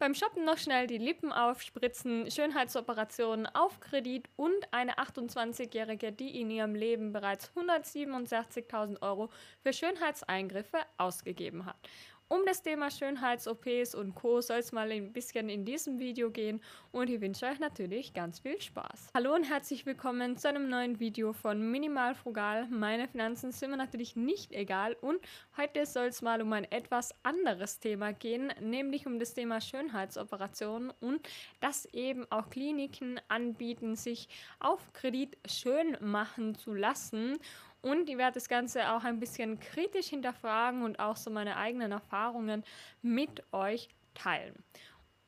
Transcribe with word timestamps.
Beim 0.00 0.14
Shoppen 0.14 0.44
noch 0.44 0.58
schnell 0.58 0.86
die 0.86 0.98
Lippen 0.98 1.32
aufspritzen, 1.32 2.30
Schönheitsoperationen 2.30 3.46
auf 3.46 3.80
Kredit 3.80 4.28
und 4.36 4.72
eine 4.72 4.96
28-Jährige, 4.96 6.12
die 6.12 6.40
in 6.40 6.52
ihrem 6.52 6.76
Leben 6.76 7.12
bereits 7.12 7.50
167.000 7.56 9.02
Euro 9.02 9.28
für 9.60 9.72
Schönheitseingriffe 9.72 10.78
ausgegeben 10.98 11.66
hat. 11.66 11.74
Um 12.30 12.44
das 12.44 12.62
Thema 12.62 12.90
Schönheits-OPs 12.90 13.94
und 13.94 14.14
Co. 14.14 14.42
soll 14.42 14.58
es 14.58 14.70
mal 14.70 14.92
ein 14.92 15.14
bisschen 15.14 15.48
in 15.48 15.64
diesem 15.64 15.98
Video 15.98 16.30
gehen 16.30 16.60
und 16.92 17.08
ich 17.08 17.22
wünsche 17.22 17.46
euch 17.46 17.58
natürlich 17.58 18.12
ganz 18.12 18.40
viel 18.40 18.60
Spaß. 18.60 19.12
Hallo 19.14 19.34
und 19.34 19.44
herzlich 19.44 19.86
willkommen 19.86 20.36
zu 20.36 20.46
einem 20.46 20.68
neuen 20.68 21.00
Video 21.00 21.32
von 21.32 21.70
Minimal 21.70 22.14
Frugal. 22.14 22.68
Meine 22.68 23.08
Finanzen 23.08 23.50
sind 23.50 23.70
mir 23.70 23.78
natürlich 23.78 24.14
nicht 24.14 24.52
egal 24.52 24.94
und 25.00 25.18
heute 25.56 25.86
soll 25.86 26.08
es 26.08 26.20
mal 26.20 26.42
um 26.42 26.52
ein 26.52 26.70
etwas 26.70 27.14
anderes 27.22 27.80
Thema 27.80 28.12
gehen, 28.12 28.52
nämlich 28.60 29.06
um 29.06 29.18
das 29.18 29.32
Thema 29.32 29.62
Schönheitsoperationen 29.62 30.92
und 31.00 31.26
dass 31.60 31.86
eben 31.94 32.30
auch 32.30 32.50
Kliniken 32.50 33.18
anbieten, 33.28 33.96
sich 33.96 34.28
auf 34.60 34.92
Kredit 34.92 35.38
schön 35.46 35.96
machen 36.02 36.56
zu 36.56 36.74
lassen 36.74 37.38
und 37.90 38.08
ich 38.08 38.18
werde 38.18 38.34
das 38.34 38.48
Ganze 38.48 38.90
auch 38.90 39.04
ein 39.04 39.20
bisschen 39.20 39.58
kritisch 39.60 40.08
hinterfragen 40.08 40.82
und 40.82 40.98
auch 41.00 41.16
so 41.16 41.30
meine 41.30 41.56
eigenen 41.56 41.92
Erfahrungen 41.92 42.64
mit 43.02 43.42
euch 43.52 43.88
teilen. 44.14 44.54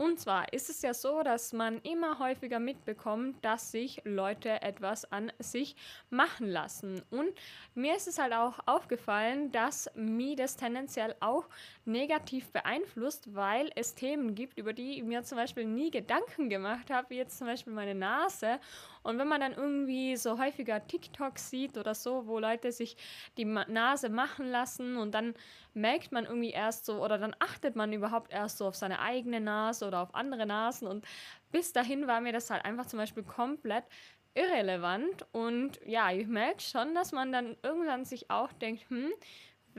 Und 0.01 0.19
zwar 0.19 0.51
ist 0.55 0.71
es 0.71 0.81
ja 0.81 0.95
so, 0.95 1.23
dass 1.23 1.53
man 1.53 1.79
immer 1.81 2.19
häufiger 2.19 2.59
mitbekommt, 2.59 3.45
dass 3.45 3.71
sich 3.71 4.01
Leute 4.05 4.63
etwas 4.63 5.05
an 5.13 5.31
sich 5.39 5.77
machen 6.09 6.49
lassen. 6.49 7.03
Und 7.11 7.29
mir 7.75 7.97
ist 7.97 8.09
es 8.09 8.19
halt 8.19 8.33
auch 8.33 8.61
aufgefallen, 8.65 9.53
dass 9.53 9.91
mich 9.95 10.37
das 10.37 10.57
tendenziell 10.57 11.15
auch 11.21 11.45
negativ 11.85 12.51
beeinflusst, 12.51 13.35
weil 13.35 13.71
es 13.75 13.95
Themen 13.95 14.35
gibt, 14.35 14.57
über 14.57 14.73
die 14.73 14.93
ich 14.95 15.03
mir 15.03 15.23
zum 15.23 15.37
Beispiel 15.37 15.67
nie 15.67 15.91
Gedanken 15.91 16.49
gemacht 16.49 16.89
habe, 16.89 17.11
wie 17.11 17.17
jetzt 17.17 17.37
zum 17.37 17.49
Beispiel 17.49 17.75
meine 17.75 17.95
Nase. 17.95 18.59
Und 19.03 19.19
wenn 19.19 19.29
man 19.29 19.41
dann 19.41 19.53
irgendwie 19.53 20.17
so 20.17 20.39
häufiger 20.39 20.87
TikToks 20.87 21.51
sieht 21.51 21.79
oder 21.79 21.95
so, 21.95 22.27
wo 22.27 22.39
Leute 22.39 22.73
sich 22.73 22.97
die 23.37 23.45
Nase 23.45 24.09
machen 24.09 24.51
lassen 24.51 24.97
und 24.97 25.13
dann 25.13 25.35
merkt 25.75 26.13
man 26.13 26.25
irgendwie 26.25 26.51
erst 26.51 26.87
so 26.87 27.03
oder 27.05 27.19
dann 27.19 27.35
achtet 27.39 27.77
man 27.77 27.93
überhaupt 27.93 28.33
erst 28.33 28.59
so 28.59 28.67
auf 28.67 28.75
seine 28.75 29.01
eigene 29.01 29.41
Nase 29.41 29.87
oder 29.87 30.01
auf 30.03 30.15
andere 30.15 30.47
Nasen. 30.47 30.87
Und 30.89 31.07
bis 31.51 31.73
dahin 31.73 32.07
war 32.07 32.21
mir 32.21 32.33
das 32.33 32.51
halt 32.51 32.65
einfach 32.65 32.87
zum 32.87 32.99
Beispiel 32.99 33.23
komplett 33.23 33.85
irrelevant. 34.35 35.27
Und 35.33 35.81
ja, 35.85 36.11
ich 36.13 36.27
merke 36.27 36.61
schon, 36.61 36.95
dass 36.95 37.13
man 37.13 37.33
dann 37.33 37.57
irgendwann 37.63 38.05
sich 38.05 38.31
auch 38.31 38.53
denkt, 38.53 38.89
hm, 38.91 39.11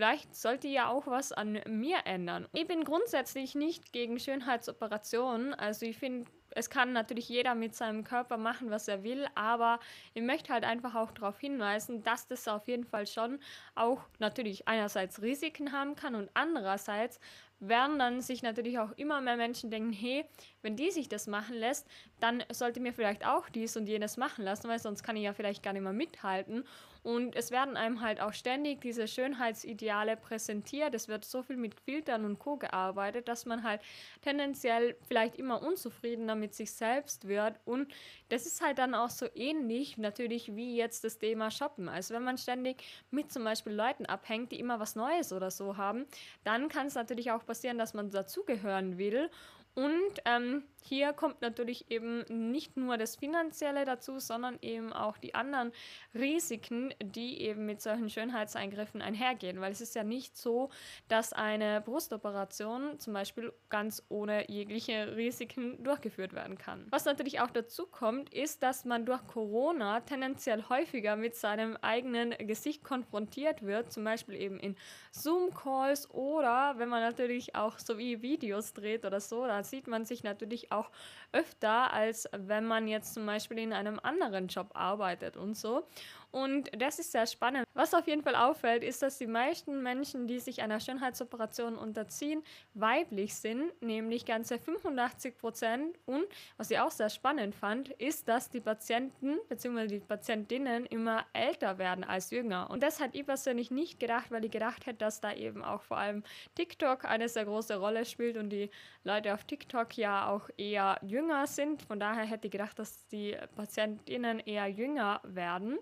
Vielleicht 0.02 0.36
sollte 0.36 0.68
ja 0.68 0.90
auch 0.90 1.06
was 1.06 1.32
an 1.32 1.62
mir 1.68 2.00
ändern. 2.06 2.48
Ich 2.54 2.66
bin 2.66 2.84
grundsätzlich 2.86 3.54
nicht 3.54 3.94
gegen 3.94 4.18
Schönheitsoperationen. 4.18 5.54
Also 5.54 5.86
ich 5.86 5.96
finde, 5.96 6.28
es 6.50 6.72
kann 6.72 6.92
natürlich 6.92 7.30
jeder 7.30 7.54
mit 7.54 7.76
seinem 7.76 8.04
Körper 8.04 8.38
machen, 8.38 8.72
was 8.72 8.88
er 8.88 9.04
will, 9.04 9.28
aber 9.36 9.80
ich 10.16 10.24
möchte 10.24 10.54
halt 10.54 10.64
einfach 10.64 10.96
auch 10.96 11.12
darauf 11.12 11.40
hinweisen, 11.40 12.02
dass 12.02 12.26
das 12.26 12.48
auf 12.48 12.68
jeden 12.68 12.84
Fall 12.84 13.06
schon 13.06 13.38
auch 13.76 14.02
natürlich 14.18 14.68
einerseits 14.68 15.22
Risiken 15.22 15.72
haben 15.72 15.96
kann 15.96 16.16
und 16.16 16.32
andererseits 16.34 17.20
werden 17.60 18.00
dann 18.00 18.22
sich 18.22 18.42
natürlich 18.42 18.80
auch 18.80 18.92
immer 18.94 19.22
mehr 19.22 19.38
Menschen 19.38 19.70
denken, 19.70 19.94
hey, 19.94 20.26
wenn 20.64 20.76
die 20.76 20.90
sich 20.90 21.10
das 21.10 21.28
machen 21.28 21.56
lässt, 21.56 21.88
dann 22.20 22.44
sollte 22.52 22.80
mir 22.80 22.92
vielleicht 22.92 23.24
auch 23.24 23.50
dies 23.50 23.78
und 23.78 23.86
jenes 23.86 24.18
machen 24.18 24.44
lassen, 24.44 24.68
weil 24.68 24.80
sonst 24.80 25.04
kann 25.04 25.16
ich 25.16 25.24
ja 25.24 25.34
vielleicht 25.34 25.62
gar 25.62 25.74
nicht 25.74 25.84
mehr 25.84 25.94
mithalten. 25.94 26.66
Und 27.04 27.36
es 27.36 27.52
werden 27.52 27.78
einem 27.78 28.02
halt 28.02 28.22
auch 28.22 28.34
ständig 28.34 28.82
diese 28.82 29.08
Schönheitsideale 29.08 30.18
präsentiert. 30.18 30.94
Es 30.94 31.08
wird 31.08 31.26
so 31.26 31.42
viel 31.42 31.58
mit 31.58 31.80
Filtern 31.80 32.26
und 32.26 32.40
Co. 32.40 32.58
gearbeitet, 32.58 33.28
dass 33.28 33.46
man 33.46 33.64
halt 33.64 33.82
tendenziell 34.22 34.96
vielleicht 35.08 35.36
immer 35.38 35.62
unzufriedener 35.62 36.36
mit 36.36 36.54
sich 36.54 36.72
selbst 36.72 37.28
wird. 37.28 37.60
Und 37.66 37.92
das 38.30 38.46
ist 38.46 38.64
halt 38.64 38.78
dann 38.78 38.94
auch 38.94 39.10
so 39.10 39.26
ähnlich 39.34 39.98
natürlich 39.98 40.56
wie 40.56 40.76
jetzt 40.76 41.04
das 41.04 41.18
Thema 41.18 41.50
Shoppen. 41.50 41.90
Also 41.90 42.14
wenn 42.14 42.24
man 42.24 42.38
ständig 42.38 42.84
mit 43.09 43.31
zum 43.31 43.44
Beispiel 43.44 43.74
Leuten 43.74 44.06
abhängt, 44.06 44.52
die 44.52 44.59
immer 44.59 44.80
was 44.80 44.96
Neues 44.96 45.34
oder 45.34 45.50
so 45.50 45.78
haben, 45.78 46.06
dann 46.44 46.70
kann 46.70 46.88
es 46.88 46.96
natürlich 46.96 47.31
auch 47.31 47.46
passieren, 47.46 47.78
dass 47.78 47.94
man 47.94 48.12
dazugehören 48.12 48.98
will 48.98 49.30
und 49.74 50.22
ähm, 50.26 50.64
hier 50.84 51.14
kommt 51.14 51.42
natürlich 51.42 51.92
eben 51.92 52.26
nicht 52.28 52.76
nur 52.76 52.98
das 52.98 53.16
Finanzielle 53.16 53.86
dazu, 53.86 54.20
sondern 54.20 54.58
eben 54.62 54.92
auch 54.92 55.18
die 55.18 55.36
anderen 55.36 55.72
Risiken, 56.14 56.94
die 57.02 57.42
eben 57.42 57.66
mit 57.66 57.81
solchen 57.81 58.10
Schönheitseingriffen 58.10 59.02
einhergehen. 59.02 59.62
Weil 59.62 59.72
es 59.72 59.81
ist 59.81 59.96
ja 59.96 60.04
nicht 60.04 60.36
so, 60.36 60.70
dass 61.08 61.34
eine 61.34 61.81
Brustoperation 61.81 63.00
zum 63.00 63.14
Beispiel 63.14 63.54
ganz 63.70 64.04
ohne 64.10 64.50
jegliche 64.50 65.16
Risiken 65.16 65.81
durchgeführt 65.84 66.34
werden 66.34 66.58
kann. 66.58 66.88
Was 66.90 67.06
natürlich 67.06 67.40
auch 67.40 67.52
dazu 67.52 67.86
kommt, 67.86 68.34
ist, 68.34 68.64
dass 68.64 68.84
man 68.84 69.06
durch 69.06 69.26
Corona 69.28 70.02
tendenziell 70.02 70.68
häufiger 70.68 71.16
mit 71.16 71.36
seinem 71.36 71.78
eigenen 71.78 72.31
Gesicht 72.40 72.84
konfrontiert 72.84 73.62
wird, 73.62 73.92
zum 73.92 74.04
Beispiel 74.04 74.36
eben 74.36 74.60
in 74.60 74.76
Zoom-Calls 75.12 76.10
oder 76.10 76.76
wenn 76.78 76.90
man 76.90 77.02
natürlich 77.02 77.56
auch 77.56 77.78
so 77.78 77.98
wie 77.98 78.22
Videos 78.22 78.74
dreht 78.74 79.06
oder 79.06 79.20
so, 79.20 79.46
da 79.62 79.64
sieht 79.64 79.88
man 79.88 80.06
sich 80.06 80.24
natürlich 80.24 80.72
auch 80.72 80.90
öfter, 81.34 81.94
als 81.94 82.28
wenn 82.32 82.66
man 82.66 82.88
jetzt 82.88 83.14
zum 83.14 83.28
Beispiel 83.28 83.60
in 83.60 83.74
einem 83.74 84.00
anderen 84.02 84.48
Job 84.48 84.72
arbeitet 84.74 85.38
und 85.38 85.56
so. 85.56 85.84
Und 86.31 86.72
das 86.78 87.00
ist 87.00 87.12
sehr 87.12 87.28
spannend. 87.28 87.66
Was 87.74 87.94
auf 87.94 88.08
jeden 88.08 88.24
Fall 88.24 88.36
auffällt, 88.36 88.84
ist, 88.84 89.02
dass 89.02 89.18
die 89.18 89.28
meisten 89.28 89.84
Menschen, 89.84 90.28
die 90.28 90.40
sich 90.40 90.62
einer 90.62 90.80
Schönheitsoperation 90.80 91.78
unterziehen, 91.78 92.44
weiblich 92.74 93.36
sind, 93.36 93.69
nämlich 93.81 94.25
ganze 94.25 94.58
85 94.58 95.38
Prozent. 95.38 95.97
Und 96.06 96.25
was 96.58 96.72
ich 96.72 96.80
auch 96.80 96.92
sehr 96.92 97.09
spannend 97.09 97.53
fand, 97.56 97.90
ist, 97.90 98.28
dass 98.28 98.50
die 98.50 98.62
Patienten 98.62 99.40
bzw. 99.50 99.88
die 99.88 100.00
Patientinnen 100.00 100.86
immer 100.86 101.25
älter 101.34 101.78
werden 101.78 102.03
als 102.03 102.31
jünger. 102.31 102.69
Und 102.69 102.81
das 102.81 103.00
hat 103.00 103.13
ich 103.13 103.25
persönlich 103.25 103.72
nicht 103.72 104.00
gedacht, 104.00 104.31
weil 104.31 104.46
ich 104.46 104.52
gedacht 104.52 104.86
hätte, 104.86 105.00
dass 105.00 105.19
da 105.19 105.34
eben 105.34 105.63
auch 105.63 105.81
vor 105.81 105.98
allem 105.98 106.24
TikTok 106.56 107.06
eine 107.06 107.28
sehr 107.28 107.46
große 107.46 107.75
Rolle 107.78 108.06
spielt 108.06 108.38
und 108.38 108.50
die 108.50 108.69
Leute 109.03 109.34
auf 109.34 109.44
TikTok 109.44 109.98
ja 109.98 110.30
auch 110.30 110.50
eher 110.58 111.00
jünger 111.02 111.48
sind. 111.48 111.81
Von 111.81 112.00
daher 112.00 112.25
hätte 112.25 112.48
ich 112.48 112.52
gedacht, 112.52 112.80
dass 112.80 113.08
die 113.08 113.36
Patientinnen 113.56 114.40
eher 114.40 114.68
jünger 114.68 115.19
werden. 115.24 115.78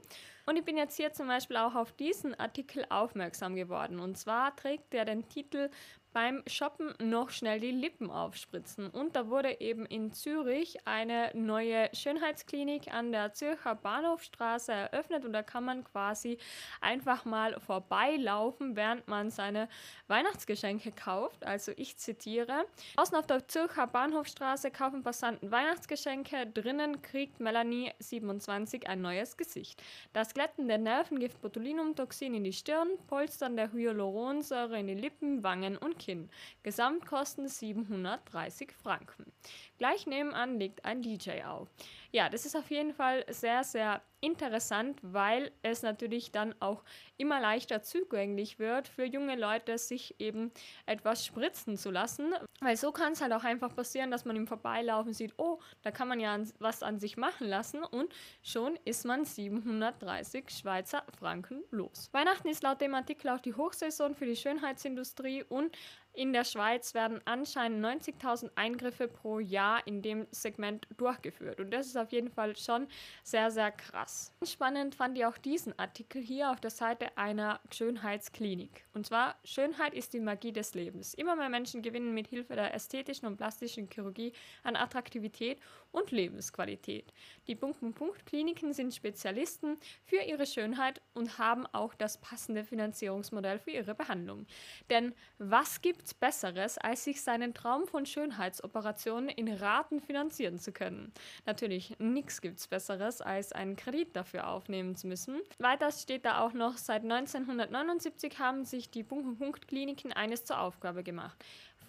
Und 0.50 0.58
ich 0.58 0.66
bin 0.66 0.78
jetzt 0.78 0.98
hier 0.98 1.14
zum 1.14 1.28
Beispiel 1.28 1.58
auch 1.58 1.76
auf 1.76 1.92
diesen 1.92 2.34
Artikel 2.34 2.84
aufmerksam 2.90 3.54
geworden. 3.56 4.00
Und 4.00 4.18
zwar 4.18 4.56
trägt 4.56 4.96
er 4.96 5.06
den 5.06 5.30
Titel 5.30 5.70
beim 6.14 6.44
Shoppen 6.48 6.94
noch 7.00 7.30
schnell 7.30 7.60
die 7.60 7.72
Lippen 7.72 8.10
aufspritzen. 8.10 8.90
Und 8.90 9.16
da 9.16 9.28
wurde 9.28 9.62
eben 9.62 9.86
in 9.86 10.12
Zürich 10.12 10.88
eine 10.88 11.32
neue 11.34 11.90
Schönheitsklinik 11.94 12.94
an 12.94 13.12
der 13.12 13.34
Zürcher 13.34 13.76
Bahnhofstraße 13.76 14.72
eröffnet 14.72 15.26
und 15.26 15.34
da 15.34 15.44
kann 15.44 15.66
man 15.66 15.84
quasi 15.84 16.38
einfach 16.82 17.26
mal 17.26 17.60
vorbeilaufen, 17.60 18.76
während 18.76 19.08
man 19.08 19.30
seine 19.30 19.70
Weihnachtsgeschenke 20.08 20.92
kauft. 20.92 21.46
Also 21.46 21.72
ich 21.76 21.98
zitiere. 21.98 22.66
Außen 22.96 23.16
auf 23.16 23.28
der 23.28 23.48
Zürcher 23.48 23.88
Bahnhofstraße 23.88 24.72
kaufen 24.72 25.04
Passanten 25.04 25.52
Weihnachtsgeschenke, 25.52 26.48
drinnen 26.48 27.02
kriegt 27.02 27.40
Melanie 27.40 27.92
27 28.00 28.88
ein 28.88 29.02
neues 29.02 29.38
Gesicht. 29.38 29.82
Das 30.14 30.34
glättende 30.34 30.78
Nervengift 30.78 31.42
Botulinumtoxin 31.42 32.34
in 32.34 32.44
die 32.44 32.54
Stirn, 32.54 32.90
Polstern 33.08 33.56
der 33.56 33.72
Hyaluronsäure 33.72 34.80
in 34.80 34.88
die 34.88 34.96
Lippen, 34.96 35.44
Wangen 35.44 35.78
und 35.78 35.99
Kinn. 36.00 36.32
Gesamtkosten 36.64 37.48
730 37.48 38.72
Franken. 38.74 39.32
Gleich 39.80 40.06
nebenan 40.08 40.60
liegt 40.60 40.84
ein 40.84 41.02
DJ 41.02 41.44
auf. 41.46 41.70
Ja, 42.12 42.28
das 42.28 42.46
ist 42.46 42.58
auf 42.58 42.70
jeden 42.70 42.94
Fall 42.94 43.24
sehr, 43.30 43.64
sehr 43.64 44.02
interessant, 44.20 45.00
weil 45.02 45.52
es 45.62 45.84
natürlich 45.84 46.32
dann 46.32 46.54
auch 46.60 46.84
immer 47.18 47.40
leichter 47.40 47.82
zugänglich 47.82 48.60
wird 48.60 48.90
für 48.90 49.06
junge 49.06 49.38
Leute, 49.38 49.78
sich 49.78 50.20
eben 50.20 50.52
etwas 50.86 51.26
spritzen 51.26 51.78
zu 51.78 51.92
lassen. 51.92 52.34
Weil 52.60 52.76
so 52.76 52.92
kann 52.92 53.14
es 53.14 53.22
halt 53.22 53.32
auch 53.32 53.46
einfach 53.46 53.74
passieren, 53.74 54.12
dass 54.12 54.26
man 54.26 54.36
im 54.36 54.48
Vorbeilaufen 54.48 55.14
sieht, 55.14 55.34
oh, 55.38 55.60
da 55.82 55.92
kann 55.92 56.10
man 56.10 56.20
ja 56.20 56.38
was 56.60 56.84
an 56.84 57.00
sich 57.00 57.16
machen 57.16 57.48
lassen 57.48 57.82
und 57.84 58.14
schon 58.44 58.78
ist 58.84 59.06
man 59.06 59.24
730 59.24 60.50
Schweizer 60.50 61.04
Franken 61.18 61.64
los. 61.72 62.10
Weihnachten 62.12 62.50
ist 62.50 62.64
laut 62.64 62.82
dem 62.82 62.96
Artikel 62.96 63.30
auch 63.30 63.40
die 63.40 63.54
Hochsaison 63.54 64.14
für 64.14 64.26
die 64.26 64.36
Schönheitsindustrie 64.36 65.44
und 65.44 65.78
in 66.14 66.34
der 66.34 66.44
Schweiz 66.44 66.94
werden 66.94 67.22
anscheinend 67.26 67.86
90.000 67.86 68.50
Eingriffe 68.56 69.08
pro 69.08 69.40
Jahr 69.40 69.86
in 69.88 70.02
dem 70.02 70.28
Segment 70.32 70.88
durchgeführt. 70.98 71.60
Und 71.60 71.72
das 71.72 71.88
ist 71.88 71.98
auf 71.98 72.12
jeden 72.12 72.30
Fall 72.30 72.56
schon 72.58 72.88
sehr, 73.24 73.52
sehr 73.52 73.72
krass. 73.72 74.34
Spannend 74.44 74.96
fand 74.96 75.18
ich 75.18 75.26
auch 75.26 75.38
diesen 75.38 75.78
Artikel 75.80 76.22
hier 76.22 76.52
auf 76.52 76.60
der 76.60 76.72
Seite 76.72 77.18
einer 77.18 77.60
Schönheitsklinik. 77.72 78.86
Und 78.94 79.06
zwar, 79.06 79.36
Schönheit 79.44 79.94
ist 79.94 80.14
die 80.14 80.20
Magie 80.20 80.52
des 80.52 80.74
Lebens. 80.74 81.14
Immer 81.14 81.36
mehr 81.36 81.50
Menschen 81.50 81.82
gewinnen 81.82 82.14
mit 82.14 82.28
Hilfe 82.28 82.56
der 82.56 82.74
ästhetischen 82.74 83.28
und 83.28 83.38
plastischen 83.38 83.88
Chirurgie 83.90 84.34
an 84.64 84.76
Attraktivität 84.76 85.60
und 85.92 86.12
Lebensqualität. 86.12 87.14
Die 87.48 87.56
Punkt, 87.56 87.80
Punkt, 87.80 87.98
Punkt 87.98 88.26
Kliniken 88.26 88.74
sind 88.74 88.94
Spezialisten 88.94 89.78
für 90.04 90.22
ihre 90.22 90.46
Schönheit 90.46 91.02
und 91.14 91.38
haben 91.38 91.66
auch 91.68 91.94
das 91.94 92.20
passende 92.20 92.64
Finanzierungsmodell 92.64 93.60
für 93.60 93.72
ihre 93.72 93.96
Behandlung. 93.96 94.46
Denn 94.90 95.14
was 95.38 95.82
gibt 95.82 95.99
gibt's 96.00 96.14
Besseres, 96.14 96.78
als 96.78 97.04
sich 97.04 97.22
seinen 97.22 97.54
Traum 97.54 97.86
von 97.86 98.06
Schönheitsoperationen 98.06 99.28
in 99.28 99.52
Raten 99.52 100.00
finanzieren 100.00 100.58
zu 100.58 100.72
können? 100.72 101.12
Natürlich, 101.46 101.94
nichts 102.00 102.40
gibt's 102.40 102.68
Besseres, 102.68 103.20
als 103.20 103.52
einen 103.52 103.76
Kredit 103.76 104.16
dafür 104.16 104.48
aufnehmen 104.48 104.96
zu 104.96 105.08
müssen. 105.08 105.42
Weiter 105.58 105.92
steht 105.92 106.24
da 106.24 106.40
auch 106.40 106.54
noch, 106.54 106.78
seit 106.78 107.04
1979 107.04 108.40
haben 108.40 108.64
sich 108.64 108.90
die 108.90 109.04
Punkt-Kliniken 109.04 110.14
eines 110.14 110.46
zur 110.46 110.62
Aufgabe 110.62 111.04
gemacht. 111.04 111.38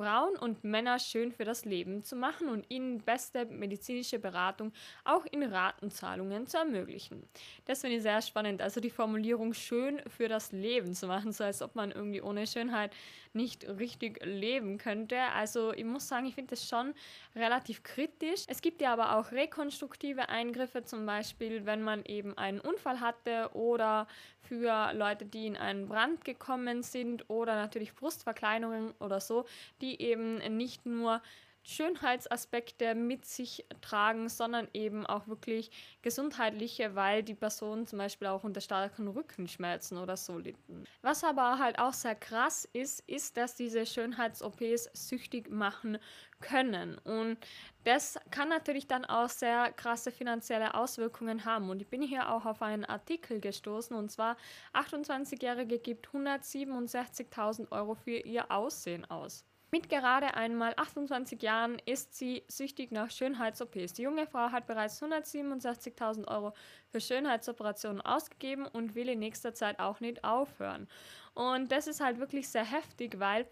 Frauen 0.01 0.35
und 0.37 0.65
Männer 0.65 0.99
schön 0.99 1.31
für 1.31 1.45
das 1.45 1.67
Leben 1.67 2.03
zu 2.05 2.17
machen 2.17 2.49
und 2.49 2.65
ihnen 2.71 3.03
beste 3.03 3.45
medizinische 3.45 4.19
Beratung 4.19 4.73
auch 5.05 5.27
in 5.27 5.43
Ratenzahlungen 5.43 6.47
zu 6.47 6.57
ermöglichen. 6.57 7.29
Das 7.67 7.83
finde 7.83 7.97
ich 7.97 8.03
sehr 8.03 8.23
spannend. 8.23 8.63
Also 8.63 8.81
die 8.81 8.89
Formulierung 8.89 9.53
schön 9.53 10.01
für 10.09 10.27
das 10.29 10.53
Leben 10.53 10.95
zu 10.95 11.07
machen, 11.07 11.33
so 11.33 11.45
als 11.45 11.61
ob 11.61 11.75
man 11.75 11.91
irgendwie 11.91 12.23
ohne 12.23 12.47
Schönheit 12.47 12.93
nicht 13.35 13.69
richtig 13.69 14.25
leben 14.25 14.79
könnte. 14.79 15.21
Also 15.35 15.73
ich 15.75 15.85
muss 15.85 16.09
sagen, 16.09 16.25
ich 16.25 16.35
finde 16.35 16.51
das 16.51 16.67
schon 16.67 16.95
relativ 17.37 17.83
kritisch. 17.83 18.45
Es 18.49 18.63
gibt 18.63 18.81
ja 18.81 18.95
aber 18.95 19.19
auch 19.19 19.33
rekonstruktive 19.33 20.31
Eingriffe, 20.31 20.83
zum 20.83 21.05
Beispiel, 21.05 21.67
wenn 21.67 21.83
man 21.83 22.05
eben 22.07 22.37
einen 22.39 22.61
Unfall 22.61 23.01
hatte 23.01 23.51
oder 23.53 24.09
für 24.41 24.93
Leute, 24.95 25.27
die 25.27 25.47
in 25.47 25.57
einen 25.57 25.87
Brand 25.87 26.25
gekommen 26.25 26.83
sind 26.83 27.29
oder 27.29 27.55
natürlich 27.55 27.95
Brustverkleinerungen 27.95 28.95
oder 28.99 29.21
so, 29.21 29.45
die 29.81 29.90
eben 29.97 30.37
nicht 30.57 30.87
nur 30.87 31.21
Schönheitsaspekte 31.63 32.95
mit 32.95 33.27
sich 33.27 33.67
tragen, 33.83 34.29
sondern 34.29 34.69
eben 34.73 35.05
auch 35.07 35.29
wirklich 35.29 35.71
gesundheitliche, 36.03 36.95
weil 36.95 37.23
die 37.23 37.35
Personen 37.35 37.87
zum 37.87 37.99
Beispiel 37.99 38.29
auch 38.29 38.45
unter 38.45 38.61
starken 38.61 39.09
Rückenschmerzen 39.09 39.99
oder 39.99 40.17
so 40.17 40.39
litten. 40.39 40.85
Was 41.03 41.23
aber 41.23 41.59
halt 41.59 41.79
auch 41.79 41.93
sehr 41.93 42.15
krass 42.15 42.67
ist, 42.73 43.01
ist, 43.07 43.37
dass 43.37 43.57
diese 43.57 43.85
Schönheits-OPs 43.85 44.91
süchtig 44.95 45.51
machen 45.51 45.99
können. 46.41 46.97
Und 46.99 47.37
das 47.85 48.19
kann 48.31 48.49
natürlich 48.49 48.87
dann 48.87 49.05
auch 49.05 49.29
sehr 49.29 49.71
krasse 49.73 50.11
finanzielle 50.11 50.75
Auswirkungen 50.75 51.45
haben. 51.45 51.69
Und 51.69 51.83
ich 51.83 51.89
bin 51.89 52.01
hier 52.01 52.31
auch 52.33 52.47
auf 52.47 52.63
einen 52.63 52.87
Artikel 52.87 53.39
gestoßen 53.39 53.95
und 53.95 54.11
zwar 54.11 54.39
28-Jährige 54.73 55.79
gibt 55.79 56.09
167.000 56.09 57.71
Euro 57.71 57.95
für 57.95 58.17
ihr 58.17 58.51
Aussehen 58.51 59.05
aus. 59.11 59.45
Mit 59.73 59.89
gerade 59.89 60.35
einmal 60.35 60.75
28 60.77 61.41
Jahren 61.43 61.81
ist 61.87 62.15
sie 62.15 62.43
süchtig 62.49 62.91
nach 62.91 63.11
Schönheits-OPs. 63.11 63.93
Die 63.93 64.03
junge 64.03 64.27
Frau 64.27 64.51
hat 64.51 64.67
bereits 64.67 65.01
167.000 65.01 66.27
Euro 66.27 66.53
für 66.91 67.01
Schönheitsoperationen 67.01 68.01
ausgegeben 68.01 68.67
und 68.67 68.97
will 68.97 69.09
in 69.09 69.21
nächster 69.21 69.55
Zeit 69.55 69.79
auch 69.79 70.01
nicht 70.01 70.25
aufhören. 70.25 70.89
Und 71.35 71.71
das 71.71 71.87
ist 71.87 72.01
halt 72.01 72.19
wirklich 72.19 72.49
sehr 72.49 72.65
heftig, 72.65 73.21
weil 73.21 73.47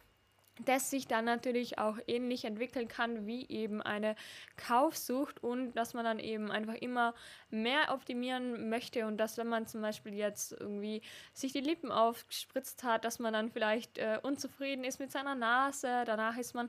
das 0.65 0.91
sich 0.91 1.07
dann 1.07 1.25
natürlich 1.25 1.79
auch 1.79 1.99
ähnlich 2.07 2.45
entwickeln 2.45 2.89
kann 2.89 3.27
wie 3.27 3.47
eben 3.49 3.83
eine 3.83 4.17
Kaufsucht 4.57 5.43
und 5.43 5.73
dass 5.73 5.95
man 5.95 6.05
dann 6.05 6.19
eben 6.19 6.51
einfach 6.51 6.75
immer 6.75 7.15
mehr 7.51 7.93
optimieren 7.93 8.69
möchte 8.69 9.07
und 9.07 9.19
dass 9.19 9.39
wenn 9.39 9.49
man 9.49 9.67
zum 9.67 9.83
Beispiel 9.83 10.15
jetzt 10.15 10.53
irgendwie 10.53 11.03
sich 11.33 11.53
die 11.53 11.61
Lippen 11.61 11.91
aufgespritzt 11.93 12.85
hat, 12.85 13.05
dass 13.05 13.19
man 13.19 13.33
dann 13.33 13.51
vielleicht 13.51 13.99
äh, 13.99 14.19
unzufrieden 14.23 14.85
ist 14.85 15.01
mit 15.01 15.13
seiner 15.13 15.35
Nase, 15.35 16.05
danach 16.05 16.37
ist 16.37 16.55
man 16.55 16.69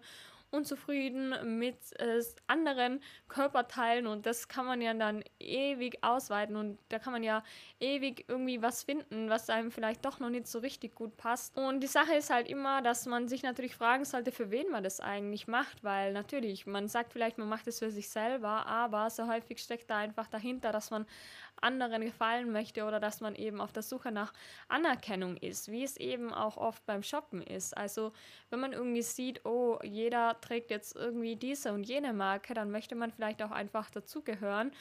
unzufrieden 0.52 1.60
mit 1.60 1.78
äh, 2.00 2.22
anderen 2.48 3.02
Körperteilen 3.28 4.08
und 4.08 4.26
das 4.26 4.48
kann 4.48 4.66
man 4.66 4.82
ja 4.82 4.94
dann 4.94 5.24
ewig 5.40 6.04
ausweiten 6.04 6.56
und 6.56 6.80
da 6.90 7.00
kann 7.00 7.14
man 7.14 7.24
ja 7.24 7.44
ewig 7.80 8.26
irgendwie 8.28 8.62
was 8.62 8.84
finden, 8.84 9.30
was 9.30 9.50
einem 9.50 9.72
vielleicht 9.72 10.06
doch 10.06 10.20
noch 10.20 10.30
nicht 10.30 10.48
so 10.48 10.60
richtig 10.60 10.96
gut 10.96 11.16
passt. 11.18 11.58
Und 11.58 11.82
die 11.82 11.88
Sache 11.88 12.16
ist 12.16 12.30
halt 12.30 12.48
immer, 12.48 12.82
dass 12.82 13.06
man 13.06 13.28
sich 13.28 13.44
natürlich 13.44 13.76
fragen 13.76 14.06
sollte, 14.06 14.32
für 14.32 14.52
wen 14.52 14.70
man 14.72 14.84
das 14.84 15.00
eigentlich 15.00 15.48
macht, 15.48 15.84
weil 15.84 16.14
natürlich, 16.14 16.66
man 16.66 16.88
sagt 16.88 17.14
vielleicht, 17.14 17.38
man 17.38 17.50
macht 17.50 17.68
es 17.68 17.80
für 17.80 17.92
sich 17.92 18.10
selber, 18.10 18.66
aber 18.66 19.10
so 19.10 19.28
häufig 19.28 19.60
steckt 19.60 19.90
da 19.90 19.98
einfach 19.98 20.28
dahinter, 20.28 20.72
dass 20.72 20.92
man 20.92 21.06
anderen 21.62 22.04
gefallen 22.04 22.52
möchte 22.52 22.86
oder 22.86 23.00
dass 23.00 23.22
man 23.22 23.36
eben 23.36 23.62
auf 23.62 23.72
der 23.72 23.84
Suche 23.84 24.12
nach 24.12 24.34
Anerkennung 24.68 25.38
ist, 25.38 25.70
wie 25.72 25.84
es 25.84 25.98
eben 25.98 26.34
auch 26.34 26.58
oft 26.58 26.86
beim 26.86 27.04
Shoppen 27.04 27.42
ist. 27.42 27.76
Also 27.76 28.12
wenn 28.50 28.60
man 28.60 28.74
irgendwie 28.74 29.02
sieht, 29.02 29.46
oh, 29.46 29.80
jeder 29.84 30.39
trägt 30.42 30.72
jetzt 30.72 30.96
irgendwie 30.96 31.36
diese 31.36 31.74
und 31.74 31.84
jene 31.84 32.14
Marke, 32.14 32.54
dann 32.54 32.72
möchte 32.72 32.96
man 32.96 33.12
vielleicht 33.12 33.42
auch 33.42 33.52
einfach 33.52 33.90
dazugehören. 33.92 34.72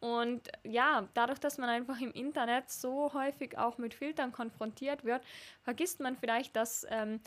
Und 0.00 0.48
ja, 0.62 1.08
dadurch, 1.14 1.40
dass 1.40 1.58
man 1.58 1.68
einfach 1.68 2.00
im 2.00 2.12
Internet 2.12 2.70
so 2.70 3.12
häufig 3.14 3.58
auch 3.58 3.78
mit 3.78 3.94
Filtern 3.94 4.30
konfrontiert 4.32 5.04
wird, 5.04 5.22
vergisst 5.62 6.00
man 6.00 6.16
vielleicht, 6.16 6.54
dass 6.54 6.86
ähm, 6.88 7.20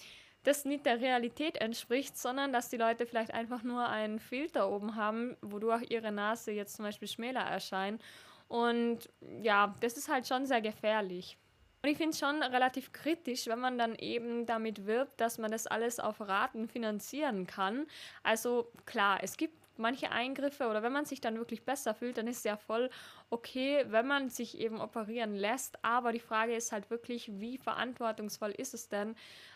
das 0.43 0.65
nicht 0.65 0.85
der 0.85 1.01
Realität 1.01 1.57
entspricht, 1.57 2.17
sondern 2.17 2.53
dass 2.53 2.69
die 2.69 2.77
Leute 2.77 3.05
vielleicht 3.05 3.33
einfach 3.33 3.63
nur 3.63 3.87
einen 3.87 4.19
Filter 4.19 4.71
oben 4.71 4.95
haben, 4.95 5.35
wodurch 5.41 5.83
ihre 5.89 6.11
Nase 6.11 6.51
jetzt 6.51 6.75
zum 6.75 6.85
Beispiel 6.85 7.07
schmäler 7.07 7.41
erscheint. 7.41 8.01
Und 8.47 9.09
ja, 9.41 9.75
das 9.81 9.97
ist 9.97 10.09
halt 10.09 10.27
schon 10.27 10.45
sehr 10.45 10.61
gefährlich. 10.61 11.37
Und 11.83 11.89
ich 11.89 11.97
finde 11.97 12.11
es 12.11 12.19
schon 12.19 12.43
relativ 12.43 12.91
kritisch, 12.91 13.47
wenn 13.47 13.59
man 13.59 13.77
dann 13.77 13.95
eben 13.95 14.45
damit 14.45 14.85
wirbt, 14.85 15.19
dass 15.19 15.39
man 15.39 15.51
das 15.51 15.65
alles 15.65 15.99
auf 15.99 16.21
Raten 16.21 16.67
finanzieren 16.67 17.47
kann. 17.47 17.87
Also 18.21 18.71
klar, 18.85 19.19
es 19.23 19.35
gibt 19.35 19.55
manche 19.77 20.11
Eingriffe 20.11 20.67
oder 20.67 20.83
wenn 20.83 20.91
man 20.91 21.05
sich 21.05 21.21
dann 21.21 21.37
wirklich 21.37 21.65
besser 21.65 21.95
fühlt, 21.95 22.17
dann 22.17 22.27
ist 22.27 22.37
es 22.37 22.43
ja 22.43 22.55
voll 22.55 22.89
okay, 23.31 23.85
wenn 23.87 24.05
man 24.05 24.29
sich 24.29 24.59
eben 24.59 24.79
operieren 24.79 25.35
lässt. 25.35 25.83
Aber 25.83 26.11
die 26.11 26.19
Frage 26.19 26.55
ist 26.55 26.71
halt 26.71 26.89
wirklich, 26.91 27.31
wie 27.39 27.57
verantwortungsvoll 27.57 28.51
ist 28.51 28.73
es 28.73 28.87
denn, 28.89 29.15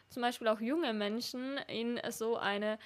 zum 0.09 0.21
Beispiel 0.21 0.47
auch 0.47 0.61
junge 0.61 0.93
Menschen 0.93 1.57
in 1.67 1.99
so 2.09 2.37
eine 2.37 2.79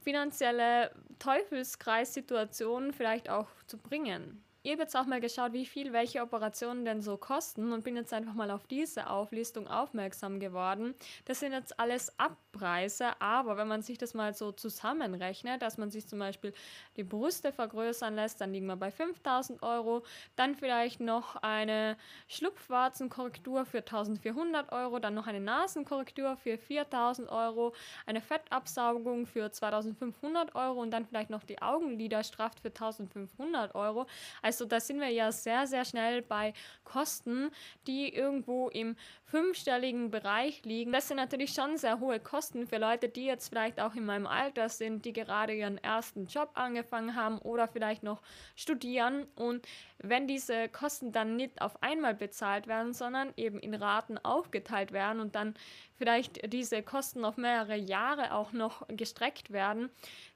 finanzielle 0.00 0.92
Teufelskreissituation 1.18 2.92
vielleicht 2.92 3.28
auch 3.28 3.48
zu 3.66 3.78
bringen. 3.78 4.44
Habe 4.72 4.82
jetzt 4.82 4.96
auch 4.96 5.06
mal 5.06 5.20
geschaut, 5.20 5.52
wie 5.52 5.66
viel 5.66 5.92
welche 5.92 6.20
Operationen 6.20 6.84
denn 6.84 7.00
so 7.00 7.16
kosten 7.16 7.72
und 7.72 7.84
bin 7.84 7.96
jetzt 7.96 8.12
einfach 8.12 8.34
mal 8.34 8.50
auf 8.50 8.66
diese 8.66 9.08
Auflistung 9.08 9.66
aufmerksam 9.66 10.40
geworden. 10.40 10.94
Das 11.24 11.40
sind 11.40 11.52
jetzt 11.52 11.80
alles 11.80 12.12
Abpreise, 12.18 13.20
aber 13.20 13.56
wenn 13.56 13.66
man 13.66 13.82
sich 13.82 13.98
das 13.98 14.14
mal 14.14 14.34
so 14.34 14.52
zusammenrechnet, 14.52 15.62
dass 15.62 15.78
man 15.78 15.90
sich 15.90 16.06
zum 16.06 16.18
Beispiel 16.18 16.52
die 16.96 17.04
Brüste 17.04 17.50
vergrößern 17.52 18.14
lässt, 18.14 18.40
dann 18.40 18.52
liegen 18.52 18.66
wir 18.66 18.76
bei 18.76 18.90
5000 18.90 19.62
Euro. 19.62 20.04
Dann 20.36 20.54
vielleicht 20.54 21.00
noch 21.00 21.36
eine 21.36 21.96
Schlupfwarzenkorrektur 22.28 23.64
für 23.64 23.78
1400 23.78 24.70
Euro, 24.72 24.98
dann 24.98 25.14
noch 25.14 25.26
eine 25.26 25.40
Nasenkorrektur 25.40 26.36
für 26.36 26.58
4000 26.58 27.30
Euro, 27.30 27.74
eine 28.06 28.20
Fettabsaugung 28.20 29.26
für 29.26 29.50
2500 29.50 30.54
Euro 30.54 30.82
und 30.82 30.90
dann 30.90 31.06
vielleicht 31.06 31.30
noch 31.30 31.44
die 31.44 31.62
Augenliderstraft 31.62 32.60
für 32.60 32.68
1500 32.68 33.74
Euro. 33.74 34.06
Also 34.42 34.57
da 34.64 34.80
sind 34.80 35.00
wir 35.00 35.08
ja 35.08 35.32
sehr, 35.32 35.66
sehr 35.66 35.84
schnell 35.84 36.22
bei 36.22 36.54
Kosten, 36.84 37.50
die 37.86 38.14
irgendwo 38.14 38.68
im 38.68 38.96
fünfstelligen 39.24 40.10
Bereich 40.10 40.64
liegen. 40.64 40.92
Das 40.92 41.08
sind 41.08 41.18
natürlich 41.18 41.52
schon 41.52 41.76
sehr 41.76 42.00
hohe 42.00 42.18
Kosten 42.18 42.66
für 42.66 42.78
Leute, 42.78 43.08
die 43.08 43.26
jetzt 43.26 43.48
vielleicht 43.48 43.78
auch 43.78 43.94
in 43.94 44.06
meinem 44.06 44.26
Alter 44.26 44.68
sind, 44.68 45.04
die 45.04 45.12
gerade 45.12 45.52
ihren 45.52 45.76
ersten 45.78 46.26
Job 46.26 46.50
angefangen 46.54 47.14
haben 47.14 47.38
oder 47.38 47.68
vielleicht 47.68 48.02
noch 48.02 48.22
studieren. 48.56 49.26
Und 49.34 49.66
wenn 49.98 50.26
diese 50.26 50.68
Kosten 50.68 51.12
dann 51.12 51.36
nicht 51.36 51.60
auf 51.60 51.82
einmal 51.82 52.14
bezahlt 52.14 52.66
werden, 52.66 52.94
sondern 52.94 53.32
eben 53.36 53.58
in 53.58 53.74
Raten 53.74 54.16
aufgeteilt 54.16 54.92
werden 54.92 55.20
und 55.20 55.34
dann 55.34 55.54
vielleicht 55.98 56.52
diese 56.52 56.82
Kosten 56.82 57.24
auf 57.24 57.36
mehrere 57.36 57.76
Jahre 57.76 58.32
auch 58.32 58.52
noch 58.52 58.86
gestreckt 58.88 59.52
werden, 59.52 59.90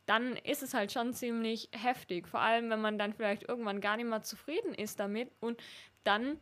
dann 0.06 0.37
ist 0.37 0.62
es 0.62 0.75
halt 0.75 0.92
schon 0.92 1.12
ziemlich 1.12 1.68
heftig. 1.73 2.28
Vor 2.28 2.40
allem, 2.40 2.71
wenn 2.71 2.80
man 2.80 2.99
dann 2.99 3.12
vielleicht 3.12 3.49
irgendwann 3.49 3.80
gar 3.80 3.97
nicht 3.97 4.09
mehr 4.09 4.23
zufrieden 4.23 4.75
ist 4.75 5.00
damit 5.00 5.30
und 5.40 5.62
dann 6.04 6.38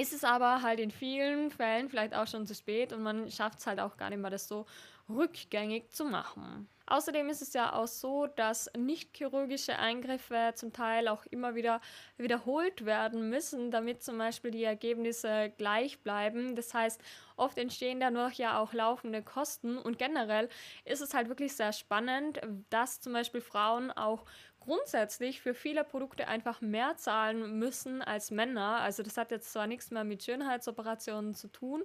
ist 0.00 0.12
es 0.14 0.24
aber 0.24 0.62
halt 0.62 0.80
in 0.80 0.90
vielen 0.90 1.50
Fällen 1.50 1.90
vielleicht 1.90 2.14
auch 2.14 2.26
schon 2.26 2.46
zu 2.46 2.54
spät 2.54 2.92
und 2.92 3.02
man 3.02 3.30
schafft 3.30 3.58
es 3.58 3.66
halt 3.66 3.80
auch 3.80 3.96
gar 3.96 4.08
nicht 4.08 4.20
mehr, 4.20 4.30
das 4.30 4.48
so 4.48 4.64
rückgängig 5.08 5.90
zu 5.90 6.04
machen. 6.04 6.68
Außerdem 6.86 7.28
ist 7.28 7.42
es 7.42 7.52
ja 7.52 7.72
auch 7.72 7.86
so, 7.86 8.26
dass 8.26 8.68
nicht 8.76 9.16
chirurgische 9.16 9.78
Eingriffe 9.78 10.52
zum 10.56 10.72
Teil 10.72 11.06
auch 11.06 11.24
immer 11.26 11.54
wieder 11.54 11.80
wiederholt 12.16 12.84
werden 12.84 13.30
müssen, 13.30 13.70
damit 13.70 14.02
zum 14.02 14.18
Beispiel 14.18 14.50
die 14.50 14.64
Ergebnisse 14.64 15.52
gleich 15.56 16.00
bleiben. 16.00 16.56
Das 16.56 16.74
heißt, 16.74 17.00
oft 17.36 17.58
entstehen 17.58 18.00
dadurch 18.00 18.38
ja 18.38 18.58
auch 18.58 18.72
laufende 18.72 19.22
Kosten 19.22 19.78
und 19.78 19.98
generell 19.98 20.48
ist 20.84 21.00
es 21.00 21.14
halt 21.14 21.28
wirklich 21.28 21.54
sehr 21.54 21.72
spannend, 21.72 22.40
dass 22.70 23.00
zum 23.00 23.12
Beispiel 23.12 23.40
Frauen 23.40 23.92
auch 23.92 24.24
grundsätzlich 24.70 25.40
für 25.40 25.52
viele 25.52 25.82
Produkte 25.82 26.28
einfach 26.28 26.60
mehr 26.60 26.96
zahlen 26.96 27.58
müssen 27.58 28.02
als 28.02 28.30
Männer. 28.30 28.78
Also 28.80 29.02
das 29.02 29.16
hat 29.16 29.32
jetzt 29.32 29.52
zwar 29.52 29.66
nichts 29.66 29.90
mehr 29.90 30.04
mit 30.04 30.22
Schönheitsoperationen 30.22 31.34
zu 31.34 31.48
tun, 31.48 31.82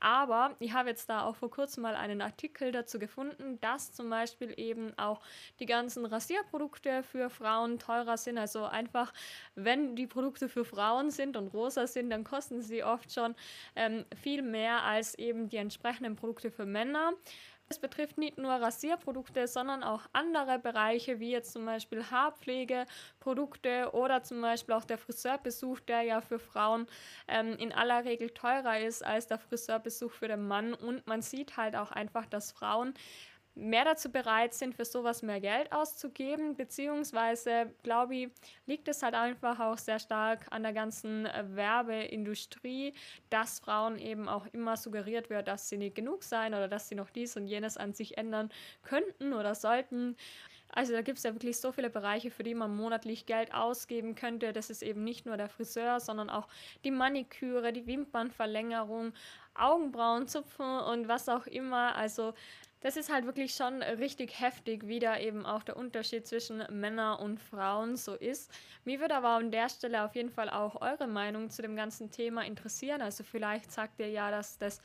aber 0.00 0.56
ich 0.58 0.72
habe 0.72 0.88
jetzt 0.88 1.10
da 1.10 1.26
auch 1.26 1.36
vor 1.36 1.50
kurzem 1.50 1.82
mal 1.82 1.94
einen 1.94 2.22
Artikel 2.22 2.72
dazu 2.72 2.98
gefunden, 2.98 3.60
dass 3.60 3.92
zum 3.92 4.08
Beispiel 4.08 4.54
eben 4.56 4.96
auch 4.98 5.20
die 5.60 5.66
ganzen 5.66 6.06
Rasierprodukte 6.06 7.02
für 7.02 7.28
Frauen 7.28 7.78
teurer 7.78 8.16
sind. 8.16 8.38
Also 8.38 8.64
einfach, 8.64 9.12
wenn 9.54 9.94
die 9.94 10.06
Produkte 10.06 10.48
für 10.48 10.64
Frauen 10.64 11.10
sind 11.10 11.36
und 11.36 11.48
rosa 11.48 11.86
sind, 11.86 12.08
dann 12.08 12.24
kosten 12.24 12.62
sie 12.62 12.82
oft 12.82 13.12
schon 13.12 13.34
ähm, 13.76 14.06
viel 14.16 14.40
mehr 14.40 14.84
als 14.84 15.18
eben 15.18 15.50
die 15.50 15.58
entsprechenden 15.58 16.16
Produkte 16.16 16.50
für 16.50 16.64
Männer. 16.64 17.12
Es 17.72 17.78
betrifft 17.78 18.18
nicht 18.18 18.36
nur 18.36 18.52
Rasierprodukte, 18.52 19.48
sondern 19.48 19.82
auch 19.82 20.02
andere 20.12 20.58
Bereiche, 20.58 21.20
wie 21.20 21.30
jetzt 21.30 21.54
zum 21.54 21.64
Beispiel 21.64 22.04
Haarpflegeprodukte 22.04 23.92
oder 23.94 24.22
zum 24.22 24.42
Beispiel 24.42 24.74
auch 24.74 24.84
der 24.84 24.98
Friseurbesuch, 24.98 25.80
der 25.80 26.02
ja 26.02 26.20
für 26.20 26.38
Frauen 26.38 26.86
ähm, 27.28 27.56
in 27.56 27.72
aller 27.72 28.04
Regel 28.04 28.28
teurer 28.28 28.78
ist 28.78 29.02
als 29.02 29.26
der 29.26 29.38
Friseurbesuch 29.38 30.12
für 30.12 30.28
den 30.28 30.46
Mann. 30.46 30.74
Und 30.74 31.06
man 31.06 31.22
sieht 31.22 31.56
halt 31.56 31.74
auch 31.74 31.92
einfach, 31.92 32.26
dass 32.26 32.52
Frauen 32.52 32.92
mehr 33.54 33.84
dazu 33.84 34.10
bereit 34.10 34.54
sind, 34.54 34.74
für 34.74 34.84
sowas 34.84 35.22
mehr 35.22 35.40
Geld 35.40 35.72
auszugeben, 35.72 36.56
beziehungsweise, 36.56 37.74
glaube 37.82 38.16
ich, 38.16 38.28
liegt 38.66 38.88
es 38.88 39.02
halt 39.02 39.14
einfach 39.14 39.60
auch 39.60 39.76
sehr 39.76 39.98
stark 39.98 40.46
an 40.50 40.62
der 40.62 40.72
ganzen 40.72 41.26
äh, 41.26 41.44
Werbeindustrie, 41.48 42.94
dass 43.28 43.60
Frauen 43.60 43.98
eben 43.98 44.28
auch 44.28 44.46
immer 44.52 44.76
suggeriert 44.76 45.28
wird, 45.28 45.48
dass 45.48 45.68
sie 45.68 45.76
nicht 45.76 45.94
genug 45.94 46.24
seien 46.24 46.54
oder 46.54 46.68
dass 46.68 46.88
sie 46.88 46.94
noch 46.94 47.10
dies 47.10 47.36
und 47.36 47.46
jenes 47.46 47.76
an 47.76 47.92
sich 47.92 48.16
ändern 48.16 48.50
könnten 48.82 49.34
oder 49.34 49.54
sollten. 49.54 50.16
Also 50.74 50.94
da 50.94 51.02
gibt 51.02 51.18
es 51.18 51.24
ja 51.24 51.34
wirklich 51.34 51.60
so 51.60 51.70
viele 51.70 51.90
Bereiche, 51.90 52.30
für 52.30 52.44
die 52.44 52.54
man 52.54 52.74
monatlich 52.74 53.26
Geld 53.26 53.52
ausgeben 53.52 54.14
könnte. 54.14 54.54
Das 54.54 54.70
ist 54.70 54.82
eben 54.82 55.04
nicht 55.04 55.26
nur 55.26 55.36
der 55.36 55.50
Friseur, 55.50 56.00
sondern 56.00 56.30
auch 56.30 56.48
die 56.84 56.90
Maniküre, 56.90 57.74
die 57.74 57.86
Wimpernverlängerung, 57.86 59.12
Augenbrauenzupfen 59.54 60.80
und 60.80 61.08
was 61.08 61.28
auch 61.28 61.46
immer. 61.46 61.94
Also 61.94 62.32
das 62.82 62.96
ist 62.96 63.12
halt 63.12 63.24
wirklich 63.26 63.54
schon 63.54 63.82
richtig 63.82 64.40
heftig, 64.40 64.86
wie 64.86 64.98
da 64.98 65.18
eben 65.18 65.46
auch 65.46 65.62
der 65.62 65.76
Unterschied 65.76 66.26
zwischen 66.26 66.64
Männern 66.70 67.18
und 67.20 67.40
Frauen 67.40 67.96
so 67.96 68.14
ist. 68.14 68.50
Mir 68.84 69.00
würde 69.00 69.14
aber 69.14 69.28
an 69.30 69.50
der 69.50 69.68
Stelle 69.68 70.04
auf 70.04 70.14
jeden 70.14 70.30
Fall 70.30 70.50
auch 70.50 70.80
eure 70.82 71.06
Meinung 71.06 71.48
zu 71.48 71.62
dem 71.62 71.76
ganzen 71.76 72.10
Thema 72.10 72.44
interessieren. 72.44 73.00
Also 73.00 73.24
vielleicht 73.24 73.70
sagt 73.70 74.00
ihr 74.00 74.10
ja, 74.10 74.30
dass 74.30 74.58
das 74.58 74.80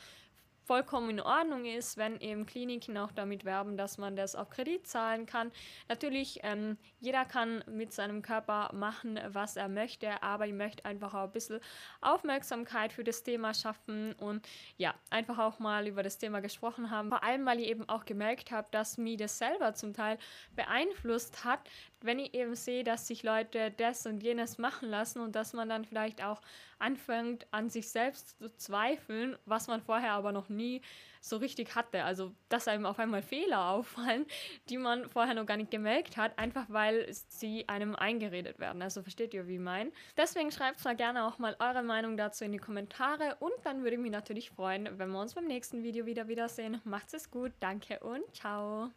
vollkommen 0.67 1.09
in 1.09 1.21
Ordnung 1.21 1.65
ist, 1.65 1.95
wenn 1.95 2.19
eben 2.19 2.45
Kliniken 2.45 2.97
auch 2.97 3.13
damit 3.13 3.45
werben, 3.45 3.77
dass 3.77 3.97
man 3.97 4.17
das 4.17 4.35
auf 4.35 4.49
Kredit 4.49 4.85
zahlen 4.85 5.25
kann. 5.25 5.51
Natürlich, 5.87 6.41
ähm, 6.43 6.77
jeder 6.99 7.23
kann 7.23 7.63
mit 7.67 7.93
seinem 7.93 8.21
Körper 8.21 8.69
machen, 8.73 9.17
was 9.29 9.55
er 9.55 9.69
möchte, 9.69 10.21
aber 10.21 10.45
ich 10.45 10.53
möchte 10.53 10.83
einfach 10.83 11.13
auch 11.13 11.23
ein 11.23 11.31
bisschen 11.31 11.61
Aufmerksamkeit 12.01 12.91
für 12.91 13.05
das 13.05 13.23
Thema 13.23 13.53
schaffen 13.53 14.13
und 14.13 14.45
ja, 14.75 14.93
einfach 15.09 15.39
auch 15.39 15.59
mal 15.59 15.87
über 15.87 16.03
das 16.03 16.17
Thema 16.17 16.41
gesprochen 16.41 16.91
haben. 16.91 17.09
Vor 17.09 17.23
allem, 17.23 17.45
weil 17.45 17.61
ich 17.61 17.69
eben 17.69 17.87
auch 17.87 18.03
gemerkt 18.03 18.51
habe, 18.51 18.67
dass 18.71 18.97
mich 18.97 19.17
das 19.17 19.37
selber 19.37 19.73
zum 19.73 19.93
Teil 19.93 20.17
beeinflusst 20.55 21.45
hat, 21.45 21.61
wenn 22.01 22.19
ich 22.19 22.33
eben 22.33 22.55
sehe, 22.55 22.83
dass 22.83 23.07
sich 23.07 23.23
Leute 23.23 23.71
das 23.71 24.05
und 24.05 24.21
jenes 24.21 24.57
machen 24.57 24.89
lassen 24.89 25.21
und 25.21 25.35
dass 25.35 25.53
man 25.53 25.69
dann 25.69 25.85
vielleicht 25.85 26.21
auch 26.21 26.41
anfängt, 26.79 27.47
an 27.51 27.69
sich 27.69 27.89
selbst 27.89 28.37
zu 28.39 28.55
zweifeln, 28.55 29.37
was 29.45 29.67
man 29.67 29.81
vorher 29.81 30.13
aber 30.13 30.31
noch 30.31 30.49
nie 30.49 30.81
so 31.21 31.37
richtig 31.37 31.75
hatte. 31.75 32.03
Also, 32.03 32.33
dass 32.49 32.67
einem 32.67 32.85
auf 32.85 32.99
einmal 32.99 33.21
Fehler 33.21 33.69
auffallen, 33.69 34.25
die 34.69 34.77
man 34.77 35.09
vorher 35.09 35.33
noch 35.33 35.45
gar 35.45 35.57
nicht 35.57 35.71
gemerkt 35.71 36.17
hat, 36.17 36.37
einfach 36.39 36.65
weil 36.69 37.05
sie 37.11 37.67
einem 37.67 37.95
eingeredet 37.95 38.59
werden. 38.59 38.81
Also, 38.81 39.01
versteht 39.01 39.33
ihr, 39.33 39.47
wie 39.47 39.55
ich 39.55 39.59
meine? 39.59 39.91
Deswegen 40.15 40.51
schreibt 40.51 40.83
mal 40.85 40.95
gerne 40.95 41.25
auch 41.25 41.39
mal 41.39 41.55
eure 41.59 41.83
Meinung 41.83 42.17
dazu 42.17 42.45
in 42.45 42.51
die 42.51 42.57
Kommentare 42.57 43.35
und 43.39 43.53
dann 43.63 43.83
würde 43.83 43.95
ich 43.95 44.01
mich 44.01 44.11
natürlich 44.11 44.49
freuen, 44.49 44.97
wenn 44.97 45.09
wir 45.09 45.21
uns 45.21 45.33
beim 45.33 45.45
nächsten 45.45 45.83
Video 45.83 46.05
wieder 46.05 46.27
wiedersehen. 46.27 46.81
Macht's 46.83 47.13
es 47.13 47.31
gut, 47.31 47.51
danke 47.59 47.99
und 47.99 48.23
ciao! 48.33 48.91